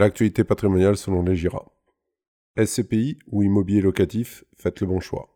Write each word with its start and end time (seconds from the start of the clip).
L'actualité 0.00 0.44
patrimoniale 0.44 0.96
selon 0.96 1.22
les 1.22 1.36
GIRA. 1.36 1.70
SCPI 2.56 3.18
ou 3.26 3.42
immobilier 3.42 3.82
locatif, 3.82 4.46
faites 4.56 4.80
le 4.80 4.86
bon 4.86 4.98
choix. 4.98 5.28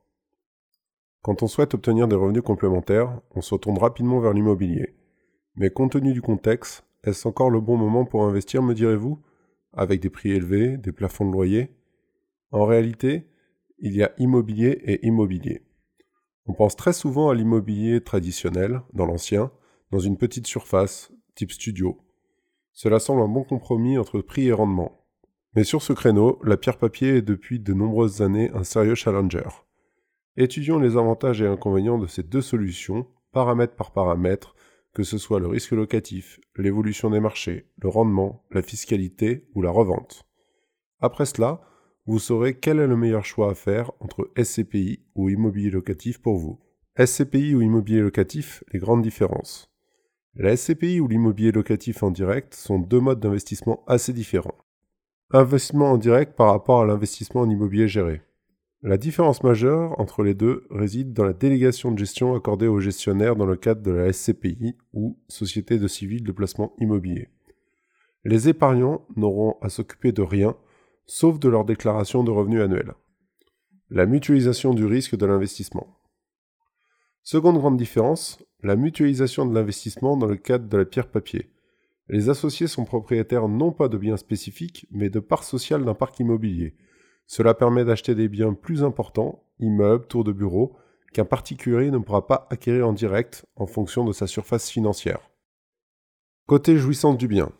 Quand 1.20 1.42
on 1.42 1.48
souhaite 1.48 1.74
obtenir 1.74 2.08
des 2.08 2.16
revenus 2.16 2.42
complémentaires, 2.42 3.20
on 3.32 3.42
se 3.42 3.52
retourne 3.52 3.76
rapidement 3.76 4.20
vers 4.20 4.32
l'immobilier. 4.32 4.96
Mais 5.56 5.68
compte 5.68 5.92
tenu 5.92 6.14
du 6.14 6.22
contexte, 6.22 6.82
est-ce 7.02 7.28
encore 7.28 7.50
le 7.50 7.60
bon 7.60 7.76
moment 7.76 8.06
pour 8.06 8.24
investir, 8.24 8.62
me 8.62 8.72
direz-vous? 8.72 9.22
Avec 9.74 10.00
des 10.00 10.08
prix 10.08 10.30
élevés, 10.30 10.78
des 10.78 10.92
plafonds 10.92 11.26
de 11.26 11.32
loyer? 11.32 11.76
En 12.50 12.64
réalité, 12.64 13.28
il 13.80 13.94
y 13.94 14.02
a 14.02 14.14
immobilier 14.16 14.80
et 14.82 15.06
immobilier. 15.06 15.60
On 16.46 16.54
pense 16.54 16.74
très 16.74 16.94
souvent 16.94 17.28
à 17.28 17.34
l'immobilier 17.34 18.00
traditionnel, 18.00 18.80
dans 18.94 19.04
l'ancien, 19.04 19.50
dans 19.90 19.98
une 19.98 20.16
petite 20.16 20.46
surface, 20.46 21.12
type 21.34 21.52
studio. 21.52 22.00
Cela 22.74 22.98
semble 22.98 23.22
un 23.22 23.28
bon 23.28 23.44
compromis 23.44 23.96
entre 23.96 24.20
prix 24.20 24.48
et 24.48 24.52
rendement. 24.52 25.00
Mais 25.54 25.64
sur 25.64 25.80
ce 25.80 25.92
créneau, 25.92 26.40
la 26.42 26.56
pierre 26.56 26.76
papier 26.76 27.16
est 27.16 27.22
depuis 27.22 27.60
de 27.60 27.72
nombreuses 27.72 28.20
années 28.20 28.50
un 28.52 28.64
sérieux 28.64 28.96
challenger. 28.96 29.48
Étudions 30.36 30.80
les 30.80 30.96
avantages 30.96 31.40
et 31.40 31.46
inconvénients 31.46 31.98
de 31.98 32.08
ces 32.08 32.24
deux 32.24 32.42
solutions, 32.42 33.06
paramètre 33.30 33.76
par 33.76 33.92
paramètre, 33.92 34.56
que 34.92 35.04
ce 35.04 35.16
soit 35.16 35.38
le 35.38 35.46
risque 35.46 35.70
locatif, 35.70 36.40
l'évolution 36.56 37.10
des 37.10 37.20
marchés, 37.20 37.70
le 37.80 37.88
rendement, 37.88 38.44
la 38.50 38.62
fiscalité 38.62 39.48
ou 39.54 39.62
la 39.62 39.70
revente. 39.70 40.24
Après 41.00 41.26
cela, 41.26 41.60
vous 42.06 42.18
saurez 42.18 42.58
quel 42.58 42.80
est 42.80 42.86
le 42.86 42.96
meilleur 42.96 43.24
choix 43.24 43.50
à 43.50 43.54
faire 43.54 43.92
entre 44.00 44.30
SCPI 44.36 45.04
ou 45.14 45.28
immobilier 45.28 45.70
locatif 45.70 46.20
pour 46.20 46.36
vous. 46.36 46.60
SCPI 46.98 47.54
ou 47.54 47.62
immobilier 47.62 48.00
locatif, 48.00 48.62
les 48.72 48.78
grandes 48.80 49.02
différences. 49.02 49.73
La 50.36 50.56
SCPI 50.56 50.98
ou 50.98 51.06
l'immobilier 51.06 51.52
locatif 51.52 52.02
en 52.02 52.10
direct 52.10 52.54
sont 52.54 52.80
deux 52.80 52.98
modes 52.98 53.20
d'investissement 53.20 53.84
assez 53.86 54.12
différents. 54.12 54.56
Investissement 55.30 55.92
en 55.92 55.96
direct 55.96 56.34
par 56.36 56.50
rapport 56.50 56.80
à 56.80 56.86
l'investissement 56.86 57.42
en 57.42 57.50
immobilier 57.50 57.86
géré. 57.86 58.20
La 58.82 58.96
différence 58.96 59.44
majeure 59.44 59.98
entre 60.00 60.24
les 60.24 60.34
deux 60.34 60.66
réside 60.70 61.12
dans 61.12 61.24
la 61.24 61.32
délégation 61.32 61.92
de 61.92 61.98
gestion 61.98 62.34
accordée 62.34 62.66
aux 62.66 62.80
gestionnaires 62.80 63.36
dans 63.36 63.46
le 63.46 63.56
cadre 63.56 63.82
de 63.82 63.92
la 63.92 64.12
SCPI 64.12 64.76
ou 64.92 65.16
Société 65.28 65.78
de 65.78 65.86
civil 65.86 66.24
de 66.24 66.32
placement 66.32 66.74
immobilier. 66.80 67.28
Les 68.24 68.48
épargnants 68.48 69.06
n'auront 69.16 69.56
à 69.62 69.68
s'occuper 69.68 70.10
de 70.10 70.22
rien 70.22 70.56
sauf 71.06 71.38
de 71.38 71.48
leur 71.48 71.64
déclaration 71.64 72.24
de 72.24 72.30
revenus 72.30 72.60
annuels. 72.60 72.94
La 73.90 74.06
mutualisation 74.06 74.74
du 74.74 74.84
risque 74.84 75.16
de 75.16 75.26
l'investissement. 75.26 75.96
Seconde 77.24 77.58
grande 77.58 77.76
différence, 77.76 78.38
la 78.62 78.76
mutualisation 78.76 79.44
de 79.46 79.54
l'investissement 79.54 80.16
dans 80.16 80.26
le 80.26 80.36
cadre 80.36 80.68
de 80.68 80.78
la 80.78 80.84
pierre 80.84 81.08
papier. 81.08 81.50
Les 82.08 82.28
associés 82.28 82.68
sont 82.68 82.84
propriétaires 82.84 83.48
non 83.48 83.72
pas 83.72 83.88
de 83.88 83.98
biens 83.98 84.16
spécifiques, 84.16 84.86
mais 84.92 85.10
de 85.10 85.20
parts 85.20 85.44
sociales 85.44 85.84
d'un 85.84 85.94
parc 85.94 86.20
immobilier, 86.20 86.76
cela 87.26 87.54
permet 87.54 87.84
d'acheter 87.84 88.14
des 88.14 88.28
biens 88.28 88.52
plus 88.52 88.84
importants, 88.84 89.42
immeubles, 89.58 90.06
tours 90.06 90.24
de 90.24 90.32
bureaux, 90.32 90.76
qu'un 91.12 91.24
particulier 91.24 91.90
ne 91.90 91.98
pourra 91.98 92.26
pas 92.26 92.46
acquérir 92.50 92.88
en 92.88 92.92
direct 92.92 93.46
en 93.56 93.66
fonction 93.66 94.04
de 94.04 94.12
sa 94.12 94.26
surface 94.26 94.68
financière. 94.70 95.30
Côté 96.46 96.76
jouissance 96.76 97.16
du 97.16 97.28
bien. 97.28 97.50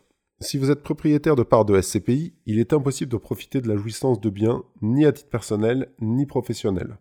Si 0.40 0.58
vous 0.58 0.70
êtes 0.70 0.82
propriétaire 0.82 1.36
de 1.36 1.42
parts 1.42 1.64
de 1.64 1.80
SCPI, 1.80 2.34
il 2.44 2.58
est 2.58 2.72
impossible 2.72 3.12
de 3.12 3.16
profiter 3.16 3.60
de 3.60 3.68
la 3.68 3.76
jouissance 3.76 4.20
de 4.20 4.28
biens 4.28 4.64
ni 4.82 5.06
à 5.06 5.12
titre 5.12 5.30
personnel 5.30 5.94
ni 6.00 6.26
professionnel. 6.26 6.98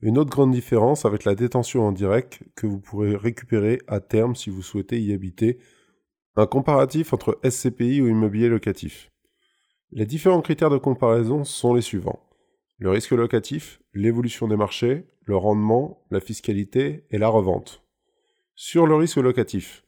Une 0.00 0.18
autre 0.18 0.30
grande 0.30 0.52
différence 0.52 1.04
avec 1.04 1.24
la 1.24 1.34
détention 1.34 1.86
en 1.86 1.92
direct 1.92 2.40
que 2.56 2.66
vous 2.66 2.80
pourrez 2.80 3.16
récupérer 3.16 3.80
à 3.86 4.00
terme 4.00 4.34
si 4.34 4.50
vous 4.50 4.62
souhaitez 4.62 5.00
y 5.00 5.12
habiter. 5.12 5.58
Un 6.36 6.46
comparatif 6.46 7.12
entre 7.12 7.38
SCPI 7.48 8.00
ou 8.02 8.08
immobilier 8.08 8.48
locatif. 8.48 9.10
Les 9.92 10.06
différents 10.06 10.42
critères 10.42 10.70
de 10.70 10.78
comparaison 10.78 11.44
sont 11.44 11.74
les 11.74 11.80
suivants. 11.80 12.20
Le 12.78 12.90
risque 12.90 13.12
locatif, 13.12 13.80
l'évolution 13.94 14.48
des 14.48 14.56
marchés, 14.56 15.06
le 15.22 15.36
rendement, 15.36 16.04
la 16.10 16.20
fiscalité 16.20 17.06
et 17.10 17.18
la 17.18 17.28
revente. 17.28 17.84
Sur 18.56 18.86
le 18.86 18.96
risque 18.96 19.16
locatif, 19.16 19.84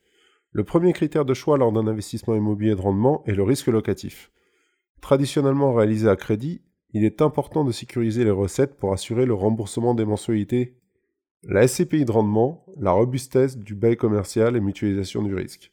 le 0.52 0.64
premier 0.64 0.92
critère 0.92 1.24
de 1.24 1.34
choix 1.34 1.58
lors 1.58 1.72
d'un 1.72 1.86
investissement 1.86 2.34
immobilier 2.34 2.74
de 2.74 2.80
rendement 2.80 3.22
est 3.26 3.34
le 3.34 3.42
risque 3.42 3.66
locatif. 3.66 4.30
Traditionnellement 5.00 5.74
réalisé 5.74 6.08
à 6.08 6.16
crédit, 6.16 6.62
il 6.96 7.04
est 7.04 7.20
important 7.20 7.62
de 7.62 7.72
sécuriser 7.72 8.24
les 8.24 8.30
recettes 8.30 8.78
pour 8.78 8.94
assurer 8.94 9.26
le 9.26 9.34
remboursement 9.34 9.94
des 9.94 10.06
mensualités. 10.06 10.78
La 11.42 11.68
SCPI 11.68 12.06
de 12.06 12.10
rendement, 12.10 12.64
la 12.78 12.92
robustesse 12.92 13.58
du 13.58 13.74
bail 13.74 13.98
commercial 13.98 14.56
et 14.56 14.60
mutualisation 14.60 15.22
du 15.22 15.34
risque. 15.34 15.72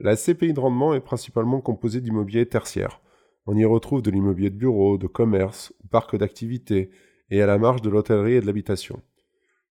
La 0.00 0.16
SCPI 0.16 0.54
de 0.54 0.60
rendement 0.60 0.94
est 0.94 1.02
principalement 1.02 1.60
composée 1.60 2.00
d'immobilier 2.00 2.46
tertiaire. 2.46 3.02
On 3.44 3.54
y 3.54 3.66
retrouve 3.66 4.00
de 4.00 4.10
l'immobilier 4.10 4.48
de 4.48 4.56
bureau, 4.56 4.96
de 4.96 5.06
commerce 5.06 5.74
ou 5.84 5.88
parc 5.88 6.16
d'activités, 6.16 6.90
et 7.28 7.42
à 7.42 7.46
la 7.46 7.58
marge 7.58 7.82
de 7.82 7.90
l'hôtellerie 7.90 8.36
et 8.36 8.40
de 8.40 8.46
l'habitation. 8.46 9.02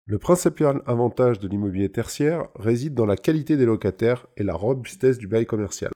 Le 0.05 0.19
principal 0.19 0.83
avantage 0.85 1.39
de 1.39 1.47
l'immobilier 1.47 1.89
tertiaire 1.89 2.49
réside 2.53 2.93
dans 2.93 3.07
la 3.07 3.17
qualité 3.17 3.57
des 3.57 3.65
locataires 3.65 4.27
et 4.37 4.43
la 4.43 4.53
robustesse 4.53 5.17
du 5.17 5.27
bail 5.27 5.47
commercial. 5.47 5.91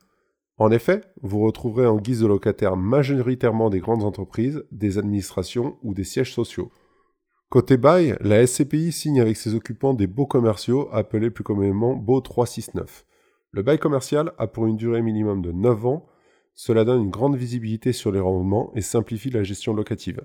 En 0.57 0.71
effet, 0.71 1.01
vous 1.21 1.39
retrouverez 1.39 1.85
en 1.85 1.97
guise 1.97 2.21
de 2.21 2.27
locataires 2.27 2.77
majoritairement 2.77 3.69
des 3.69 3.79
grandes 3.79 4.03
entreprises, 4.03 4.63
des 4.71 4.97
administrations 4.97 5.77
ou 5.83 5.93
des 5.93 6.03
sièges 6.03 6.33
sociaux. 6.33 6.71
Côté 7.49 7.77
bail, 7.77 8.17
la 8.21 8.45
SCPI 8.45 8.91
signe 8.91 9.21
avec 9.21 9.37
ses 9.37 9.53
occupants 9.53 9.93
des 9.93 10.07
baux 10.07 10.25
commerciaux 10.25 10.89
appelés 10.91 11.29
plus 11.29 11.43
communément 11.43 11.95
baux 11.95 12.21
369. 12.21 13.05
Le 13.51 13.61
bail 13.61 13.79
commercial 13.79 14.33
a 14.37 14.47
pour 14.47 14.67
une 14.67 14.75
durée 14.75 15.01
minimum 15.01 15.41
de 15.41 15.51
9 15.51 15.85
ans 15.85 16.07
cela 16.57 16.85
donne 16.85 17.03
une 17.03 17.11
grande 17.11 17.35
visibilité 17.35 17.93
sur 17.93 18.11
les 18.11 18.19
rendements 18.19 18.73
et 18.75 18.81
simplifie 18.81 19.29
la 19.29 19.43
gestion 19.43 19.75
locative. 19.75 20.21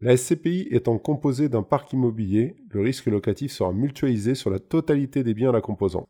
La 0.00 0.16
SCPI 0.16 0.68
étant 0.70 0.96
composée 0.96 1.50
d'un 1.50 1.62
parc 1.62 1.92
immobilier, 1.92 2.56
le 2.70 2.80
risque 2.80 3.06
locatif 3.06 3.52
sera 3.52 3.70
mutualisé 3.74 4.34
sur 4.34 4.48
la 4.48 4.58
totalité 4.58 5.22
des 5.22 5.34
biens 5.34 5.52
la 5.52 5.60
composant. 5.60 6.08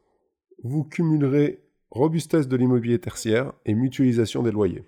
Vous 0.63 0.85
cumulerez 0.85 1.64
robustesse 1.95 2.49
de 2.49 2.57
l'immobilier 2.57 2.99
tertiaire 2.99 3.53
et 3.65 3.75
mutualisation 3.75 4.43
des 4.43 4.51
loyers. 4.51 4.85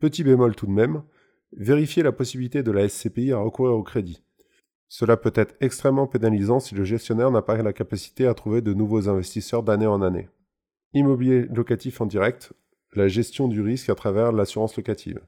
Petit 0.00 0.24
bémol 0.24 0.56
tout 0.56 0.66
de 0.66 0.72
même, 0.72 1.02
vérifiez 1.56 2.02
la 2.02 2.10
possibilité 2.10 2.64
de 2.64 2.72
la 2.72 2.88
SCPI 2.88 3.30
à 3.30 3.38
recourir 3.38 3.74
au 3.74 3.84
crédit. 3.84 4.24
Cela 4.88 5.16
peut 5.16 5.32
être 5.36 5.54
extrêmement 5.60 6.08
pénalisant 6.08 6.58
si 6.58 6.74
le 6.74 6.82
gestionnaire 6.82 7.30
n'a 7.30 7.40
pas 7.40 7.62
la 7.62 7.72
capacité 7.72 8.26
à 8.26 8.34
trouver 8.34 8.60
de 8.62 8.74
nouveaux 8.74 9.08
investisseurs 9.08 9.62
d'année 9.62 9.86
en 9.86 10.02
année. 10.02 10.28
Immobilier 10.92 11.46
locatif 11.46 12.00
en 12.00 12.06
direct, 12.06 12.52
la 12.94 13.06
gestion 13.06 13.46
du 13.46 13.62
risque 13.62 13.88
à 13.88 13.94
travers 13.94 14.32
l'assurance 14.32 14.76
locative. 14.76 15.20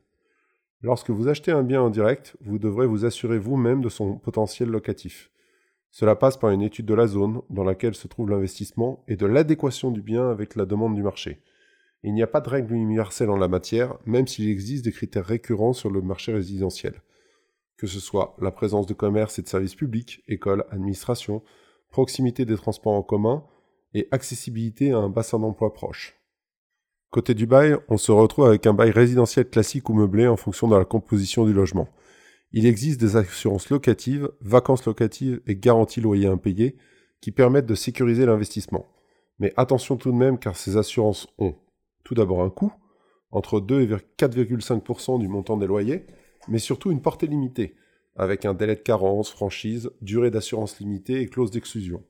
Lorsque 0.82 1.10
vous 1.10 1.28
achetez 1.28 1.52
un 1.52 1.62
bien 1.62 1.80
en 1.80 1.88
direct, 1.88 2.36
vous 2.40 2.58
devrez 2.58 2.86
vous 2.86 3.06
assurer 3.06 3.38
vous-même 3.38 3.80
de 3.80 3.88
son 3.88 4.18
potentiel 4.18 4.68
locatif. 4.68 5.30
Cela 5.94 6.16
passe 6.16 6.36
par 6.36 6.50
une 6.50 6.62
étude 6.62 6.86
de 6.86 6.94
la 6.94 7.06
zone 7.06 7.40
dans 7.50 7.62
laquelle 7.62 7.94
se 7.94 8.08
trouve 8.08 8.28
l'investissement 8.28 9.04
et 9.06 9.14
de 9.14 9.26
l'adéquation 9.26 9.92
du 9.92 10.02
bien 10.02 10.28
avec 10.28 10.56
la 10.56 10.66
demande 10.66 10.96
du 10.96 11.04
marché. 11.04 11.40
Il 12.02 12.14
n'y 12.14 12.22
a 12.24 12.26
pas 12.26 12.40
de 12.40 12.48
règle 12.48 12.74
universelle 12.74 13.30
en 13.30 13.36
la 13.36 13.46
matière, 13.46 13.96
même 14.04 14.26
s'il 14.26 14.48
existe 14.48 14.84
des 14.84 14.90
critères 14.90 15.24
récurrents 15.24 15.72
sur 15.72 15.90
le 15.90 16.02
marché 16.02 16.32
résidentiel. 16.32 17.00
Que 17.76 17.86
ce 17.86 18.00
soit 18.00 18.34
la 18.40 18.50
présence 18.50 18.88
de 18.88 18.92
commerces 18.92 19.38
et 19.38 19.42
de 19.42 19.46
services 19.46 19.76
publics, 19.76 20.24
écoles, 20.26 20.64
administration, 20.72 21.44
proximité 21.90 22.44
des 22.44 22.56
transports 22.56 22.94
en 22.94 23.04
commun 23.04 23.44
et 23.94 24.08
accessibilité 24.10 24.90
à 24.90 24.98
un 24.98 25.10
bassin 25.10 25.38
d'emploi 25.38 25.72
proche. 25.72 26.16
Côté 27.10 27.34
du 27.34 27.46
bail, 27.46 27.76
on 27.88 27.98
se 27.98 28.10
retrouve 28.10 28.46
avec 28.46 28.66
un 28.66 28.74
bail 28.74 28.90
résidentiel 28.90 29.48
classique 29.48 29.88
ou 29.88 29.94
meublé 29.94 30.26
en 30.26 30.36
fonction 30.36 30.66
de 30.66 30.74
la 30.74 30.84
composition 30.84 31.44
du 31.44 31.52
logement. 31.52 31.88
Il 32.56 32.66
existe 32.66 33.00
des 33.00 33.16
assurances 33.16 33.68
locatives, 33.68 34.30
vacances 34.40 34.86
locatives 34.86 35.40
et 35.48 35.56
garanties 35.56 36.00
loyers 36.00 36.28
impayés 36.28 36.76
qui 37.20 37.32
permettent 37.32 37.66
de 37.66 37.74
sécuriser 37.74 38.26
l'investissement. 38.26 38.86
Mais 39.40 39.52
attention 39.56 39.96
tout 39.96 40.12
de 40.12 40.16
même 40.16 40.38
car 40.38 40.56
ces 40.56 40.76
assurances 40.76 41.26
ont 41.38 41.56
tout 42.04 42.14
d'abord 42.14 42.44
un 42.44 42.50
coût, 42.50 42.72
entre 43.32 43.58
2 43.58 43.80
et 43.80 43.88
4,5% 43.88 45.18
du 45.18 45.26
montant 45.26 45.56
des 45.56 45.66
loyers, 45.66 46.06
mais 46.46 46.60
surtout 46.60 46.92
une 46.92 47.02
portée 47.02 47.26
limitée, 47.26 47.74
avec 48.14 48.44
un 48.44 48.54
délai 48.54 48.76
de 48.76 48.80
carence, 48.82 49.32
franchise, 49.32 49.90
durée 50.00 50.30
d'assurance 50.30 50.78
limitée 50.78 51.22
et 51.22 51.26
clause 51.26 51.50
d'exclusion. 51.50 52.04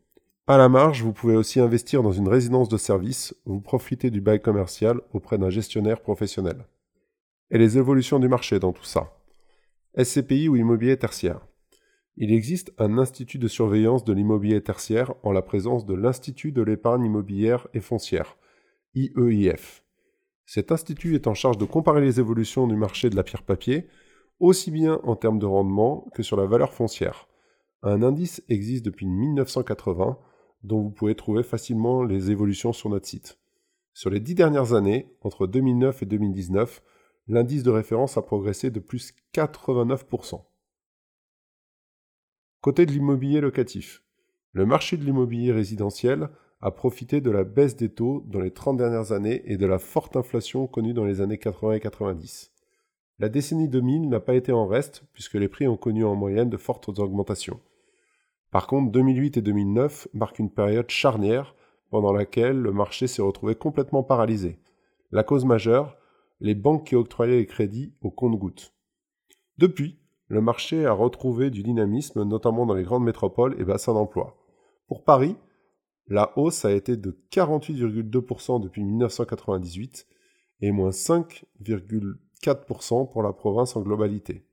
À 0.47 0.59
la 0.59 0.69
marge, 0.69 1.03
vous 1.03 1.15
pouvez 1.15 1.37
aussi 1.37 1.59
investir 1.59 2.03
dans 2.03 2.13
une 2.13 2.29
résidence 2.29 2.69
de 2.69 2.77
service, 2.77 3.35
vous 3.47 3.63
profitez 3.63 4.11
du 4.11 4.21
bail 4.21 4.43
commercial 4.43 5.01
auprès 5.15 5.39
d'un 5.39 5.49
gestionnaire 5.49 6.03
professionnel. 6.03 6.67
Et 7.51 7.57
les 7.57 7.79
évolutions 7.79 8.19
du 8.19 8.29
marché 8.29 8.59
dans 8.59 8.75
tout 8.75 8.85
ça. 8.85 9.11
SCPI 9.97 10.49
ou 10.49 10.57
immobilier 10.57 10.97
tertiaire. 10.97 11.47
Il 12.17 12.33
existe 12.33 12.73
un 12.79 12.99
institut 12.99 13.39
de 13.39 13.49
surveillance 13.49 14.05
de 14.05 14.13
l'immobilier 14.13 14.61
tertiaire 14.63 15.15
en 15.23 15.33
la 15.33 15.43
présence 15.43 15.87
de 15.87 15.95
l'Institut 15.95 16.53
de 16.53 16.63
l'épargne 16.63 17.05
immobilière 17.05 17.67
et 17.75 17.81
foncière, 17.81 18.37
IEIF. 18.95 19.85
Cet 20.47 20.73
institut 20.73 21.15
est 21.15 21.27
en 21.27 21.35
charge 21.35 21.59
de 21.59 21.65
comparer 21.65 22.01
les 22.01 22.21
évolutions 22.21 22.67
du 22.67 22.77
marché 22.77 23.11
de 23.11 23.17
la 23.17 23.23
pierre 23.23 23.43
papier, 23.43 23.89
aussi 24.39 24.71
bien 24.71 25.01
en 25.05 25.17
termes 25.17 25.39
de 25.39 25.47
rendement 25.47 26.07
que 26.15 26.23
sur 26.23 26.37
la 26.37 26.47
valeur 26.47 26.73
foncière. 26.73 27.29
Un 27.83 28.03
indice 28.03 28.43
existe 28.49 28.85
depuis 28.85 29.07
1980 29.07 30.19
dont 30.63 30.81
vous 30.81 30.91
pouvez 30.91 31.15
trouver 31.15 31.43
facilement 31.43 32.03
les 32.03 32.31
évolutions 32.31 32.73
sur 32.73 32.91
notre 32.91 33.07
site. 33.07 33.39
Sur 33.93 34.11
les 34.11 34.21
dix 34.21 34.35
dernières 34.35 34.73
années, 34.73 35.15
entre 35.21 35.47
2009 35.47 36.03
et 36.03 36.07
2019, 36.07 36.83
l'indice 37.29 37.63
de 37.63 37.71
référence 37.71 38.17
a 38.17 38.23
progressé 38.23 38.71
de 38.71 38.81
plus 38.81 39.13
89%. 39.35 40.43
Côté 42.61 42.87
de 42.87 42.93
l'immobilier 42.93 43.41
locatif, 43.41 44.03
le 44.53 44.67
marché 44.67 44.97
de 44.97 45.05
l'immobilier 45.05 45.53
résidentiel 45.53 46.29
a 46.61 46.71
profité 46.71 47.21
de 47.21 47.31
la 47.31 47.45
baisse 47.45 47.77
des 47.77 47.91
taux 47.91 48.25
dans 48.27 48.41
les 48.41 48.51
30 48.51 48.79
dernières 48.79 49.13
années 49.13 49.43
et 49.45 49.57
de 49.57 49.67
la 49.67 49.79
forte 49.79 50.17
inflation 50.17 50.67
connue 50.67 50.95
dans 50.95 51.05
les 51.05 51.21
années 51.21 51.39
80 51.39 51.75
et 51.75 51.81
90. 51.81 52.53
La 53.19 53.29
décennie 53.29 53.69
2000 53.69 54.09
n'a 54.09 54.21
pas 54.21 54.35
été 54.35 54.51
en 54.53 54.67
reste 54.67 55.05
puisque 55.13 55.35
les 55.35 55.49
prix 55.49 55.69
ont 55.69 55.77
connu 55.77 56.05
en 56.05 56.15
moyenne 56.15 56.51
de 56.51 56.57
fortes 56.57 56.89
augmentations. 56.89 57.61
Par 58.51 58.67
contre, 58.67 58.93
2008 58.93 59.37
et 59.37 59.43
2009 59.43 60.09
marquent 60.15 60.39
une 60.39 60.51
période 60.51 60.89
charnière 60.89 61.55
pendant 61.91 62.13
laquelle 62.13 62.59
le 62.59 62.73
marché 62.73 63.07
s'est 63.07 63.23
retrouvé 63.23 63.55
complètement 63.55 64.03
paralysé. 64.03 64.59
La 65.13 65.23
cause 65.23 65.45
majeure, 65.45 65.97
les 66.45 66.55
banques 66.55 66.87
qui 66.89 66.95
octroyaient 66.95 67.39
les 67.39 67.47
crédits 67.47 67.95
au 68.03 68.11
compte-gouttes. 68.11 68.75
Depuis, 69.57 69.99
le 70.29 70.43
marché 70.43 70.85
a 70.85 70.93
retrouvé 70.93 71.49
du 71.49 71.63
dynamisme, 71.63 72.23
notamment 72.23 72.67
dans 72.67 72.75
les 72.75 72.83
grandes 72.83 73.05
métropoles 73.05 73.59
et 73.59 73.65
bassins 73.65 73.95
d'emploi. 73.95 74.37
Pour 74.87 75.05
Paris, 75.05 75.37
la 76.07 76.39
hausse 76.39 76.67
a 76.67 76.73
été 76.73 76.99
de 76.99 77.19
48,2% 77.33 78.61
depuis 78.61 78.85
1998 78.85 80.07
et 80.61 80.71
moins 80.71 80.91
5,4% 80.91 83.11
pour 83.11 83.23
la 83.23 83.33
province 83.33 83.75
en 83.75 83.81
globalité. 83.81 84.47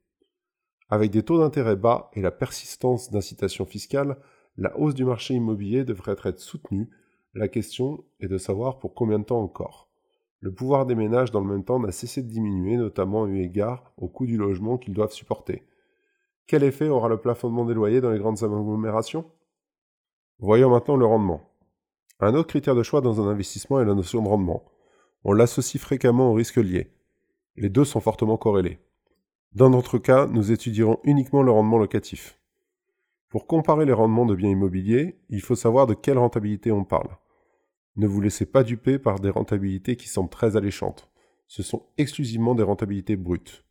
Avec 0.88 1.12
des 1.12 1.24
taux 1.24 1.40
d'intérêt 1.40 1.76
bas 1.76 2.10
et 2.14 2.22
la 2.22 2.32
persistance 2.32 3.12
d'incitations 3.12 3.66
fiscales, 3.66 4.16
la 4.56 4.80
hausse 4.80 4.96
du 4.96 5.04
marché 5.04 5.34
immobilier 5.34 5.84
devrait 5.84 6.16
être 6.24 6.40
soutenue 6.40 6.90
la 7.34 7.50
question 7.50 8.06
est 8.22 8.30
de 8.30 8.38
savoir 8.38 8.80
pour 8.80 8.94
combien 8.94 9.20
de 9.20 9.26
temps 9.26 9.42
encore. 9.42 9.91
Le 10.42 10.52
pouvoir 10.52 10.88
des 10.88 10.96
ménages 10.96 11.30
dans 11.30 11.40
le 11.40 11.48
même 11.48 11.64
temps 11.64 11.80
n'a 11.80 11.92
cessé 11.92 12.24
de 12.24 12.28
diminuer, 12.28 12.76
notamment 12.76 13.28
eu 13.28 13.42
égard 13.42 13.94
au 13.98 14.08
coût 14.08 14.26
du 14.26 14.38
logement 14.38 14.80
qu'ils 14.80 14.96
doivent 14.96 15.14
supporter. 15.14 15.64
Quel 16.48 16.64
effet 16.64 16.90
aura 16.90 17.10
le 17.10 17.22
plafonnement 17.22 17.64
des 17.64 17.76
loyers 17.76 18.02
dans 18.02 18.10
les 18.10 18.18
grandes 18.18 18.44
agglomérations? 18.44 19.26
Voyons 20.40 20.72
maintenant 20.72 20.98
le 20.98 21.06
rendement. 21.06 21.42
Un 22.20 22.34
autre 22.34 22.50
critère 22.50 22.74
de 22.74 22.82
choix 22.82 23.02
dans 23.02 23.22
un 23.22 23.30
investissement 23.30 23.80
est 23.80 23.86
la 23.86 23.94
notion 23.94 24.24
de 24.24 24.28
rendement. 24.28 24.64
On 25.24 25.34
l'associe 25.34 25.80
fréquemment 25.80 26.32
au 26.32 26.34
risque 26.34 26.58
lié. 26.58 26.92
Les 27.56 27.70
deux 27.70 27.86
sont 27.86 28.00
fortement 28.00 28.38
corrélés. 28.38 28.80
Dans 29.54 29.70
notre 29.70 30.00
cas, 30.00 30.26
nous 30.26 30.52
étudierons 30.52 31.00
uniquement 31.04 31.44
le 31.44 31.52
rendement 31.52 31.78
locatif. 31.78 32.40
Pour 33.30 33.46
comparer 33.46 33.86
les 33.86 33.94
rendements 33.94 34.26
de 34.26 34.34
biens 34.34 34.50
immobiliers, 34.50 35.20
il 35.30 35.42
faut 35.42 35.56
savoir 35.56 35.86
de 35.86 35.94
quelle 35.94 36.18
rentabilité 36.18 36.72
on 36.72 36.84
parle. 36.84 37.10
Ne 37.96 38.08
vous 38.08 38.22
laissez 38.22 38.46
pas 38.46 38.64
duper 38.64 39.00
par 39.00 39.20
des 39.20 39.30
rentabilités 39.30 39.96
qui 39.96 40.08
semblent 40.08 40.30
très 40.30 40.56
alléchantes. 40.56 41.10
Ce 41.48 41.64
sont 41.64 41.88
exclusivement 41.98 42.56
des 42.56 42.64
rentabilités 42.64 43.18
brutes. 43.18 43.66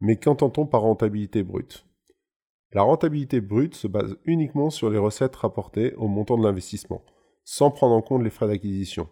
Mais 0.00 0.16
qu'entend-on 0.16 0.66
par 0.66 0.80
rentabilité 0.80 1.42
brute? 1.42 1.86
La 2.72 2.82
rentabilité 2.82 3.40
brute 3.40 3.74
se 3.74 3.86
base 3.86 4.16
uniquement 4.24 4.70
sur 4.70 4.90
les 4.90 4.98
recettes 4.98 5.36
rapportées 5.36 5.94
au 5.94 6.08
montant 6.08 6.38
de 6.38 6.44
l'investissement, 6.44 7.04
sans 7.44 7.70
prendre 7.70 7.94
en 7.94 8.02
compte 8.02 8.22
les 8.22 8.30
frais 8.30 8.48
d'acquisition. 8.48 9.08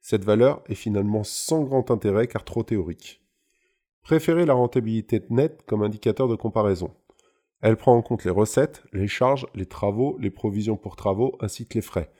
Cette 0.00 0.24
valeur 0.24 0.62
est 0.68 0.74
finalement 0.74 1.24
sans 1.24 1.62
grand 1.62 1.90
intérêt 1.90 2.26
car 2.26 2.44
trop 2.44 2.62
théorique. 2.62 3.22
Préférez 4.02 4.46
la 4.46 4.54
rentabilité 4.54 5.22
nette 5.28 5.64
comme 5.66 5.82
indicateur 5.82 6.28
de 6.28 6.36
comparaison. 6.36 6.94
Elle 7.60 7.76
prend 7.76 7.96
en 7.96 8.02
compte 8.02 8.24
les 8.24 8.30
recettes, 8.30 8.84
les 8.92 9.08
charges, 9.08 9.46
les 9.54 9.66
travaux, 9.66 10.16
les 10.18 10.30
provisions 10.30 10.76
pour 10.76 10.96
travaux 10.96 11.36
ainsi 11.40 11.66
que 11.66 11.74
les 11.74 11.82
frais. 11.82 12.10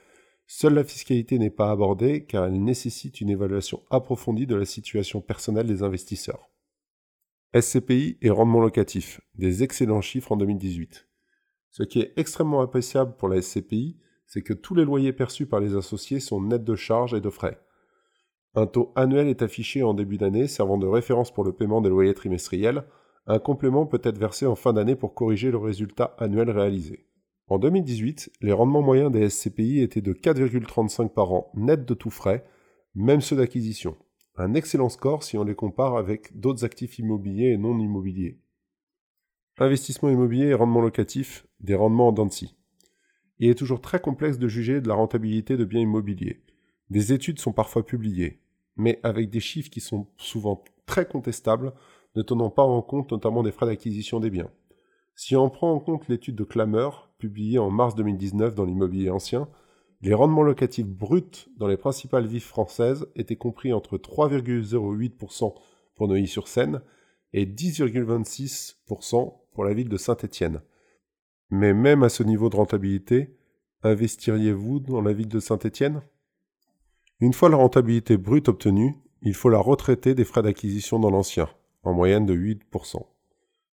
Seule 0.50 0.72
la 0.72 0.82
fiscalité 0.82 1.38
n'est 1.38 1.50
pas 1.50 1.70
abordée 1.70 2.24
car 2.24 2.46
elle 2.46 2.64
nécessite 2.64 3.20
une 3.20 3.28
évaluation 3.28 3.82
approfondie 3.90 4.46
de 4.46 4.56
la 4.56 4.64
situation 4.64 5.20
personnelle 5.20 5.66
des 5.66 5.82
investisseurs. 5.82 6.48
SCPI 7.54 8.16
et 8.22 8.30
rendement 8.30 8.60
locatif, 8.60 9.20
des 9.34 9.62
excellents 9.62 10.00
chiffres 10.00 10.32
en 10.32 10.38
2018. 10.38 11.06
Ce 11.68 11.82
qui 11.82 12.00
est 12.00 12.14
extrêmement 12.16 12.62
appréciable 12.62 13.14
pour 13.18 13.28
la 13.28 13.42
SCPI, 13.42 13.98
c'est 14.26 14.40
que 14.40 14.54
tous 14.54 14.74
les 14.74 14.86
loyers 14.86 15.12
perçus 15.12 15.44
par 15.44 15.60
les 15.60 15.76
associés 15.76 16.18
sont 16.18 16.40
nets 16.40 16.64
de 16.64 16.76
charges 16.76 17.12
et 17.12 17.20
de 17.20 17.28
frais. 17.28 17.60
Un 18.54 18.66
taux 18.66 18.94
annuel 18.96 19.28
est 19.28 19.42
affiché 19.42 19.82
en 19.82 19.92
début 19.92 20.16
d'année 20.16 20.48
servant 20.48 20.78
de 20.78 20.86
référence 20.86 21.30
pour 21.30 21.44
le 21.44 21.52
paiement 21.52 21.82
des 21.82 21.90
loyers 21.90 22.14
trimestriels. 22.14 22.84
Un 23.26 23.38
complément 23.38 23.84
peut 23.84 24.00
être 24.02 24.18
versé 24.18 24.46
en 24.46 24.56
fin 24.56 24.72
d'année 24.72 24.96
pour 24.96 25.12
corriger 25.12 25.50
le 25.50 25.58
résultat 25.58 26.16
annuel 26.18 26.50
réalisé. 26.50 27.04
En 27.50 27.58
2018, 27.58 28.30
les 28.42 28.52
rendements 28.52 28.82
moyens 28.82 29.10
des 29.10 29.30
SCPI 29.30 29.80
étaient 29.80 30.02
de 30.02 30.12
4,35 30.12 31.08
par 31.08 31.32
an 31.32 31.50
net 31.54 31.86
de 31.86 31.94
tout 31.94 32.10
frais, 32.10 32.44
même 32.94 33.22
ceux 33.22 33.36
d'acquisition. 33.36 33.96
Un 34.36 34.52
excellent 34.52 34.90
score 34.90 35.24
si 35.24 35.38
on 35.38 35.44
les 35.44 35.54
compare 35.54 35.96
avec 35.96 36.38
d'autres 36.38 36.66
actifs 36.66 36.98
immobiliers 36.98 37.52
et 37.52 37.56
non 37.56 37.78
immobiliers. 37.78 38.38
Investissement 39.56 40.10
immobilier 40.10 40.48
et 40.48 40.54
rendement 40.54 40.82
locatif, 40.82 41.46
des 41.60 41.74
rendements 41.74 42.08
en 42.08 42.12
dents 42.12 42.28
Il 43.38 43.48
est 43.48 43.58
toujours 43.58 43.80
très 43.80 43.98
complexe 43.98 44.38
de 44.38 44.46
juger 44.46 44.82
de 44.82 44.88
la 44.88 44.94
rentabilité 44.94 45.56
de 45.56 45.64
biens 45.64 45.80
immobiliers. 45.80 46.42
Des 46.90 47.14
études 47.14 47.40
sont 47.40 47.52
parfois 47.52 47.84
publiées, 47.84 48.42
mais 48.76 49.00
avec 49.02 49.30
des 49.30 49.40
chiffres 49.40 49.70
qui 49.70 49.80
sont 49.80 50.06
souvent 50.18 50.62
très 50.84 51.08
contestables, 51.08 51.72
ne 52.14 52.22
tenant 52.22 52.50
pas 52.50 52.62
en 52.62 52.82
compte 52.82 53.10
notamment 53.10 53.42
des 53.42 53.52
frais 53.52 53.66
d'acquisition 53.66 54.20
des 54.20 54.30
biens. 54.30 54.50
Si 55.20 55.35
on 55.35 55.50
prend 55.50 55.73
en 55.73 55.81
compte 55.81 56.06
l'étude 56.06 56.37
de 56.37 56.44
Clammer, 56.44 56.91
publiée 57.19 57.59
en 57.59 57.70
mars 57.70 57.97
2019 57.97 58.55
dans 58.55 58.65
l'immobilier 58.65 59.11
ancien, 59.11 59.49
les 60.00 60.15
rendements 60.15 60.44
locatifs 60.44 60.87
bruts 60.87 61.49
dans 61.56 61.67
les 61.67 61.76
principales 61.76 62.29
villes 62.29 62.41
françaises 62.41 63.05
étaient 63.17 63.35
compris 63.35 63.73
entre 63.73 63.99
3,08% 63.99 65.55
pour 65.97 66.06
Neuilly-sur-Seine 66.06 66.82
et 67.32 67.47
10,26% 67.47 69.35
pour 69.50 69.65
la 69.65 69.75
ville 69.75 69.88
de 69.88 69.97
Saint-Étienne. 69.97 70.61
Mais 71.50 71.75
même 71.75 72.05
à 72.05 72.11
ce 72.11 72.23
niveau 72.23 72.49
de 72.49 72.55
rentabilité, 72.55 73.37
investiriez-vous 73.82 74.79
dans 74.79 75.03
la 75.03 75.12
ville 75.12 75.26
de 75.26 75.41
Saint-Étienne? 75.41 76.00
Une 77.19 77.32
fois 77.32 77.49
la 77.49 77.56
rentabilité 77.56 78.19
brute 78.19 78.49
obtenue, 78.49 78.94
il 79.23 79.35
faut 79.35 79.49
la 79.49 79.59
retraiter 79.59 80.15
des 80.15 80.25
frais 80.25 80.43
d'acquisition 80.43 81.00
dans 81.00 81.11
l'ancien, 81.11 81.49
en 81.82 81.93
moyenne 81.93 82.25
de 82.25 82.37
8%. 82.37 83.18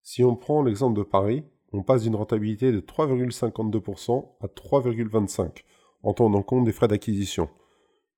Si 0.04 0.22
on 0.22 0.36
prend 0.36 0.62
l'exemple 0.62 0.98
de 0.98 1.02
Paris, 1.02 1.44
on 1.72 1.82
passe 1.82 2.02
d'une 2.02 2.14
rentabilité 2.14 2.70
de 2.70 2.80
3,52% 2.80 4.36
à 4.40 4.46
3,25% 4.46 5.62
en 6.02 6.12
tenant 6.12 6.42
compte 6.42 6.64
des 6.64 6.72
frais 6.72 6.88
d'acquisition. 6.88 7.48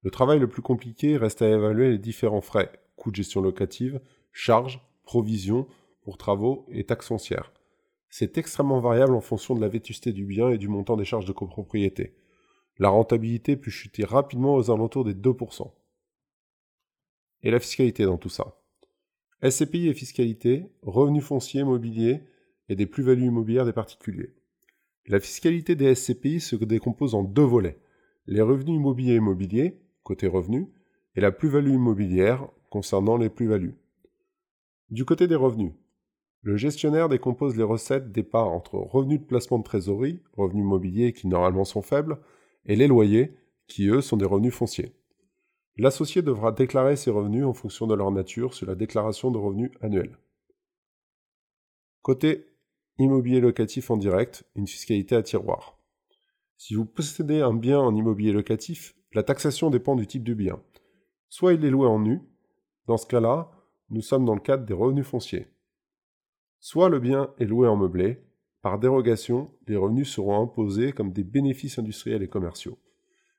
Le 0.03 0.11
travail 0.11 0.41
le 0.41 0.49
plus 0.49 0.63
compliqué 0.63 1.17
reste 1.17 1.43
à 1.43 1.49
évaluer 1.49 1.91
les 1.91 1.99
différents 1.99 2.41
frais, 2.41 2.73
coûts 2.97 3.13
de 3.13 3.17
gestion 3.17 3.41
locative, 3.41 4.01
charges, 4.33 4.85
provisions 5.05 5.69
pour 6.03 6.19
travaux 6.19 6.67
et 6.71 6.85
taxes 6.85 7.07
foncières. 7.07 7.53
C'est 8.11 8.37
extrêmement 8.37 8.81
variable 8.81 9.15
en 9.15 9.21
fonction 9.21 9.55
de 9.55 9.61
la 9.61 9.69
vétusté 9.69 10.13
du 10.13 10.27
bien 10.27 10.51
et 10.51 10.59
du 10.59 10.67
montant 10.67 10.97
des 10.97 11.05
charges 11.05 11.25
de 11.25 11.33
copropriété. 11.33 12.17
La 12.79 12.89
rentabilité 12.89 13.57
peut 13.57 13.71
chuter 13.71 14.05
rapidement 14.05 14.57
aux 14.57 14.73
alentours 14.73 15.05
des 15.05 15.15
2%. 15.15 15.71
Et 17.45 17.53
la 17.53 17.61
fiscalité 17.61 18.05
dans 18.05 18.19
tout 18.19 18.29
ça? 18.29 18.57
SCPI 19.43 19.89
et 19.89 19.95
fiscalité, 19.95 20.67
revenus 20.83 21.25
fonciers, 21.25 21.63
mobiliers 21.63 22.23
et 22.69 22.75
des 22.75 22.87
plus-values 22.87 23.27
immobilières 23.27 23.67
des 23.67 23.73
particuliers. 23.73 24.35
La 25.07 25.21
fiscalité 25.21 25.77
des 25.77 25.95
SCPI 25.95 26.41
se 26.41 26.57
décompose 26.57 27.15
en 27.15 27.23
deux 27.23 27.43
volets. 27.43 27.79
Les 28.27 28.41
revenus 28.41 28.77
immobiliers 28.77 29.17
immobiliers, 29.17 29.79
côté 30.03 30.27
revenus, 30.27 30.67
et 31.15 31.21
la 31.21 31.31
plus-value 31.33 31.75
immobilière, 31.75 32.49
concernant 32.71 33.17
les 33.17 33.29
plus-values. 33.29 33.77
Du 34.91 35.05
côté 35.05 35.29
des 35.29 35.37
revenus, 35.37 35.73
le 36.43 36.57
gestionnaire 36.57 37.09
décompose 37.09 37.57
les 37.57 37.63
recettes 37.63 38.13
des 38.13 38.23
parts 38.23 38.49
entre 38.49 38.77
revenus 38.77 39.21
de 39.21 39.27
placement 39.27 39.59
de 39.59 39.65
trésorerie, 39.65 40.21
revenus 40.37 40.63
immobiliers 40.63 41.13
qui 41.13 41.29
normalement 41.29 41.65
sont 41.65 41.83
faibles, 41.83 42.19
et 42.65 42.77
les 42.77 42.87
loyers, 42.87 43.37
qui 43.69 43.89
eux 43.89 44.01
sont 44.01 44.17
des 44.17 44.25
revenus 44.25 44.55
fonciers. 44.55 44.93
L'associé 45.79 46.23
devra 46.23 46.53
déclarer 46.53 46.97
ses 46.97 47.11
revenus 47.11 47.45
en 47.45 47.53
fonction 47.53 47.87
de 47.87 47.95
leur 47.95 48.11
nature 48.11 48.55
sur 48.55 48.67
la 48.67 48.75
déclaration 48.75 49.31
de 49.31 49.39
revenus 49.39 49.71
annuelle. 49.83 50.19
Côté 52.01 52.47
immobilier 52.99 53.41
locatif 53.41 53.91
en 53.91 53.97
direct, 53.97 54.45
une 54.55 54.67
fiscalité 54.67 55.17
à 55.17 55.23
tiroir. 55.23 55.79
Si 56.57 56.75
vous 56.75 56.87
possédez 56.87 57.41
un 57.41 57.53
bien 57.53 57.79
en 57.79 57.95
immobilier 57.95 58.33
locatif, 58.33 58.97
la 59.13 59.23
taxation 59.23 59.69
dépend 59.69 59.97
du 59.97 60.07
type 60.07 60.25
de 60.25 60.33
bien. 60.33 60.63
Soit 61.29 61.53
il 61.53 61.65
est 61.65 61.71
loué 61.71 61.87
en 61.87 61.99
nu, 61.99 62.23
dans 62.87 62.97
ce 62.97 63.07
cas-là, 63.07 63.51
nous 63.91 64.01
sommes 64.01 64.25
dans 64.25 64.35
le 64.35 64.41
cadre 64.41 64.65
des 64.65 64.73
revenus 64.73 65.07
fonciers. 65.07 65.49
Soit 66.59 66.89
le 66.89 67.01
bien 67.01 67.35
est 67.39 67.45
loué 67.45 67.69
en 67.69 67.77
meublé, 67.77 68.25
par 68.63 68.79
dérogation, 68.79 69.53
les 69.67 69.77
revenus 69.77 70.11
seront 70.11 70.43
imposés 70.43 70.93
comme 70.93 71.13
des 71.13 71.23
bénéfices 71.23 71.79
industriels 71.79 72.23
et 72.23 72.29
commerciaux. 72.29 72.79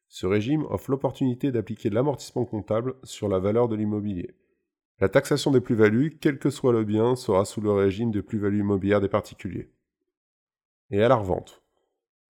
Ce 0.07 0.25
régime 0.25 0.65
offre 0.69 0.91
l'opportunité 0.91 1.51
d'appliquer 1.51 1.89
l'amortissement 1.89 2.45
comptable 2.45 2.95
sur 3.03 3.27
la 3.27 3.39
valeur 3.39 3.67
de 3.67 3.75
l'immobilier. 3.75 4.35
La 4.99 5.09
taxation 5.09 5.51
des 5.51 5.61
plus-values, 5.61 6.17
quel 6.19 6.39
que 6.39 6.49
soit 6.49 6.71
le 6.71 6.83
bien, 6.83 7.15
sera 7.15 7.45
sous 7.45 7.61
le 7.61 7.71
régime 7.71 8.11
de 8.11 8.21
plus-value 8.21 8.59
immobilière 8.59 9.01
des 9.01 9.09
particuliers. 9.09 9.69
Et 10.89 11.03
à 11.03 11.07
la 11.07 11.15
revente. 11.15 11.61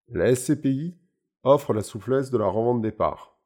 La 0.09 0.35
SCPI 0.35 0.95
offre 1.43 1.73
la 1.73 1.83
souplesse 1.83 2.31
de 2.31 2.37
la 2.37 2.47
revente 2.47 2.81
des 2.81 2.91
parts. 2.91 3.37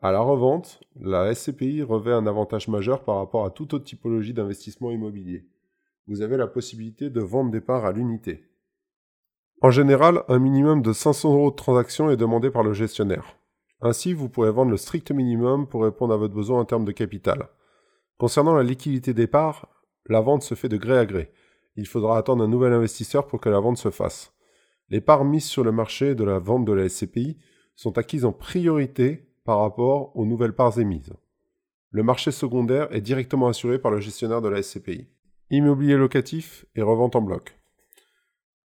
À 0.00 0.10
la 0.10 0.20
revente, 0.20 0.80
la 0.96 1.34
SCPI 1.34 1.82
revêt 1.82 2.12
un 2.12 2.26
avantage 2.26 2.68
majeur 2.68 3.04
par 3.04 3.16
rapport 3.16 3.44
à 3.44 3.50
toute 3.50 3.72
autre 3.74 3.84
typologie 3.84 4.34
d'investissement 4.34 4.90
immobilier. 4.90 5.46
Vous 6.06 6.20
avez 6.20 6.36
la 6.36 6.46
possibilité 6.46 7.08
de 7.08 7.20
vendre 7.20 7.50
des 7.50 7.60
parts 7.60 7.84
à 7.84 7.92
l'unité. 7.92 8.44
En 9.60 9.70
général, 9.70 10.24
un 10.28 10.38
minimum 10.38 10.82
de 10.82 10.92
500 10.92 11.32
euros 11.32 11.50
de 11.50 11.56
transaction 11.56 12.10
est 12.10 12.16
demandé 12.16 12.50
par 12.50 12.62
le 12.62 12.72
gestionnaire. 12.72 13.38
Ainsi, 13.80 14.12
vous 14.12 14.28
pourrez 14.28 14.50
vendre 14.50 14.70
le 14.70 14.76
strict 14.76 15.10
minimum 15.10 15.66
pour 15.66 15.84
répondre 15.84 16.14
à 16.14 16.16
votre 16.16 16.34
besoin 16.34 16.60
en 16.60 16.64
termes 16.64 16.84
de 16.84 16.92
capital. 16.92 17.48
Concernant 18.18 18.54
la 18.54 18.62
liquidité 18.62 19.14
des 19.14 19.26
parts, 19.26 19.68
la 20.06 20.20
vente 20.20 20.42
se 20.42 20.54
fait 20.54 20.68
de 20.68 20.76
gré 20.76 20.98
à 20.98 21.06
gré. 21.06 21.32
Il 21.76 21.86
faudra 21.86 22.18
attendre 22.18 22.44
un 22.44 22.48
nouvel 22.48 22.72
investisseur 22.72 23.26
pour 23.26 23.40
que 23.40 23.48
la 23.48 23.60
vente 23.60 23.78
se 23.78 23.90
fasse. 23.90 24.32
Les 24.90 25.00
parts 25.00 25.24
mises 25.24 25.46
sur 25.46 25.64
le 25.64 25.72
marché 25.72 26.14
de 26.14 26.24
la 26.24 26.38
vente 26.38 26.64
de 26.64 26.72
la 26.72 26.88
SCPI 26.88 27.38
sont 27.74 27.98
acquises 27.98 28.24
en 28.24 28.32
priorité 28.32 29.28
par 29.44 29.60
rapport 29.60 30.16
aux 30.16 30.26
nouvelles 30.26 30.54
parts 30.54 30.78
émises. 30.78 31.12
Le 31.90 32.02
marché 32.02 32.30
secondaire 32.30 32.88
est 32.94 33.00
directement 33.00 33.48
assuré 33.48 33.78
par 33.78 33.90
le 33.90 34.00
gestionnaire 34.00 34.42
de 34.42 34.48
la 34.48 34.62
SCPI. 34.62 35.08
Immobilier 35.50 35.96
locatif 35.96 36.66
et 36.74 36.82
revente 36.82 37.16
en 37.16 37.22
bloc. 37.22 37.58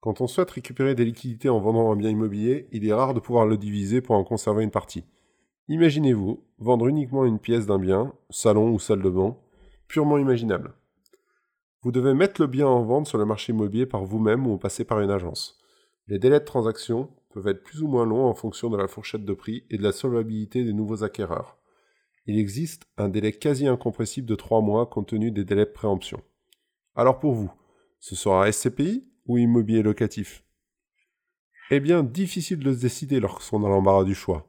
Quand 0.00 0.21
on 0.21 0.26
souhaite 0.28 0.50
récupérer 0.52 0.95
des 0.95 1.05
liquidités 1.05 1.49
en 1.49 1.59
vendant 1.59 1.90
un 1.90 1.97
bien 1.97 2.11
immobilier, 2.11 2.69
il 2.71 2.87
est 2.87 2.93
rare 2.93 3.14
de 3.14 3.21
pouvoir 3.21 3.47
le 3.47 3.57
diviser 3.57 4.00
pour 4.00 4.14
en 4.14 4.23
conserver 4.23 4.62
une 4.62 4.71
partie. 4.71 5.05
Imaginez-vous 5.69 6.45
vendre 6.59 6.87
uniquement 6.87 7.25
une 7.25 7.40
pièce 7.40 7.67
d'un 7.67 7.78
bien, 7.78 8.12
salon 8.31 8.71
ou 8.71 8.78
salle 8.78 9.02
de 9.02 9.11
bain, 9.11 9.37
purement 9.88 10.19
imaginable. 10.19 10.75
Vous 11.83 11.93
devez 11.93 12.14
mettre 12.14 12.40
le 12.40 12.47
bien 12.47 12.67
en 12.67 12.85
vente 12.85 13.07
sur 13.07 13.19
le 13.19 13.25
marché 13.25 13.52
immobilier 13.52 13.87
par 13.87 14.05
vous-même 14.05 14.47
ou 14.47 14.57
passer 14.57 14.85
par 14.85 15.00
une 15.00 15.11
agence. 15.11 15.59
Les 16.07 16.19
délais 16.19 16.40
de 16.40 16.45
transaction 16.45 17.11
peuvent 17.31 17.49
être 17.49 17.62
plus 17.62 17.83
ou 17.83 17.88
moins 17.88 18.07
longs 18.07 18.26
en 18.26 18.35
fonction 18.35 18.71
de 18.71 18.76
la 18.76 18.88
fourchette 18.88 19.25
de 19.25 19.35
prix 19.35 19.64
et 19.69 19.78
de 19.78 19.83
la 19.83 19.93
solvabilité 19.93 20.64
des 20.64 20.73
nouveaux 20.73 21.05
acquéreurs. 21.05 21.59
Il 22.26 22.38
existe 22.38 22.85
un 22.97 23.09
délai 23.09 23.33
quasi 23.33 23.67
incompressible 23.67 24.28
de 24.28 24.35
3 24.35 24.61
mois 24.61 24.87
compte 24.87 25.09
tenu 25.09 25.31
des 25.31 25.45
délais 25.45 25.64
de 25.64 25.71
préemption. 25.71 26.21
Alors 26.95 27.19
pour 27.19 27.33
vous, 27.33 27.50
ce 28.00 28.14
sera 28.14 28.50
SCPI 28.50 29.08
ou 29.28 29.38
immobilier 29.38 29.82
locatif 29.82 30.42
Eh 31.70 31.78
bien, 31.78 32.02
difficile 32.02 32.58
de 32.58 32.73
se 32.73 32.80
décider 32.80 33.20
lorsqu'on 33.20 33.64
a 33.64 33.68
l'embarras 33.68 34.04
du 34.04 34.14
choix. 34.14 34.49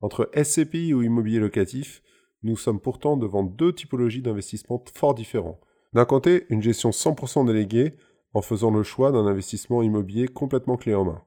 Entre 0.00 0.30
SCPI 0.34 0.94
ou 0.94 1.02
immobilier 1.02 1.40
locatif, 1.40 2.02
nous 2.42 2.56
sommes 2.56 2.80
pourtant 2.80 3.18
devant 3.18 3.42
deux 3.42 3.74
typologies 3.74 4.22
d'investissement 4.22 4.82
fort 4.94 5.14
différents. 5.14 5.60
D'un 5.92 6.06
côté, 6.06 6.46
une 6.48 6.62
gestion 6.62 6.90
100% 6.90 7.46
déléguée 7.46 7.96
en 8.32 8.40
faisant 8.40 8.70
le 8.70 8.82
choix 8.82 9.12
d'un 9.12 9.26
investissement 9.26 9.82
immobilier 9.82 10.28
complètement 10.28 10.76
clé 10.76 10.94
en 10.94 11.04
main. 11.04 11.22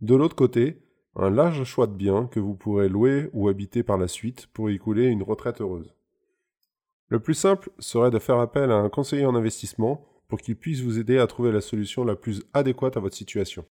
De 0.00 0.16
l'autre 0.16 0.34
côté, 0.34 0.82
un 1.14 1.30
large 1.30 1.64
choix 1.64 1.86
de 1.86 1.92
biens 1.92 2.26
que 2.26 2.40
vous 2.40 2.54
pourrez 2.54 2.88
louer 2.88 3.28
ou 3.32 3.48
habiter 3.48 3.82
par 3.82 3.98
la 3.98 4.08
suite 4.08 4.46
pour 4.48 4.70
y 4.70 4.78
couler 4.78 5.06
une 5.06 5.22
retraite 5.22 5.60
heureuse. 5.60 5.94
Le 7.08 7.20
plus 7.20 7.34
simple 7.34 7.70
serait 7.78 8.10
de 8.10 8.18
faire 8.18 8.38
appel 8.38 8.70
à 8.70 8.76
un 8.76 8.88
conseiller 8.88 9.26
en 9.26 9.34
investissement 9.34 10.06
pour 10.30 10.40
qu'il 10.40 10.56
puisse 10.56 10.80
vous 10.80 10.98
aider 10.98 11.18
à 11.18 11.26
trouver 11.26 11.52
la 11.52 11.60
solution 11.60 12.04
la 12.04 12.14
plus 12.14 12.42
adéquate 12.54 12.96
à 12.96 13.00
votre 13.00 13.16
situation. 13.16 13.58